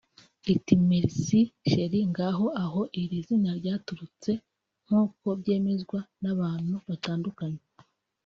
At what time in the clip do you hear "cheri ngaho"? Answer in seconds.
1.69-2.45